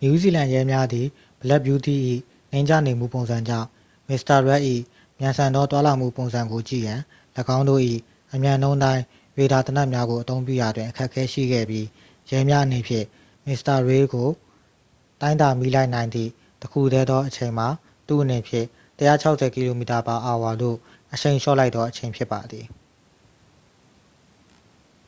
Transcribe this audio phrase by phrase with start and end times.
[0.00, 1.06] နယူးဇီလန်ရဲများသည်
[1.42, 1.94] black beauty
[2.52, 3.68] ၏နိမ့်ကျနေမှု ပုံစံကြောင့်
[4.08, 4.64] မစ္စတာရက်ဒ်၏
[5.18, 7.00] မြန်ဆန်သော သွားလာမှုပုံစံကိုကြည့်ရန်
[7.56, 7.82] ၎င်းတို့၏
[8.34, 9.02] အမြန်နှုန်းတိုင်း
[9.38, 11.86] ရေဒါသေနတ်များကို အသုံးပြုရာတွင် အခက်အခဲရှိခဲ့ပြီး၊
[12.32, 13.06] ရဲများအနေဖြင့်
[13.46, 14.28] မစ္စတာရေးတ် ကို
[15.20, 16.30] တိုင်းတာမိလိုက်နိုင်သည့်
[16.60, 17.68] တစ်ခုတည်းသောအချိန်မှာ
[18.08, 18.66] သူ့အနေဖြင့်
[18.98, 20.76] ၁၆၀km/h သို့
[21.14, 22.66] အရှိန်လျှော့ လိုက်သောအချိန် ဖြစ်ပါသည်။